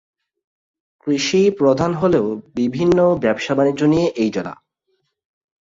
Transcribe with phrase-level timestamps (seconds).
[1.07, 2.25] কৃষি প্রধান হলেও
[2.55, 4.53] বিভিন্ন ব্যবসা-বাণিজ্য নিয়ে এই জেলা।